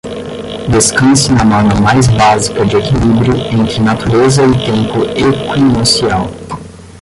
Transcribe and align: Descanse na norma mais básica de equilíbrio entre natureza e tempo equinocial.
Descanse 0.67 1.31
na 1.31 1.43
norma 1.45 1.75
mais 1.75 2.07
básica 2.07 2.65
de 2.65 2.75
equilíbrio 2.75 3.35
entre 3.53 3.79
natureza 3.81 4.41
e 4.41 4.65
tempo 4.65 5.03
equinocial. 5.15 6.27